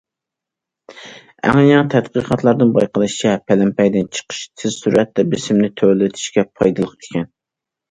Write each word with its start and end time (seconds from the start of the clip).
ئەڭ 1.49 1.59
يېڭى 1.63 1.83
تەتقىقاتلاردىن 1.95 2.71
بايقىلىشىچە، 2.79 3.35
پەلەمپەيدىن 3.51 4.09
چىقىش 4.19 4.41
تېز 4.63 4.81
سۈرئەتتە 4.81 5.29
بېسىمنى 5.37 5.73
تۆۋەنلىتىشكە 5.79 6.49
پايدىلىق 6.59 6.99
ئىكەن. 6.99 7.33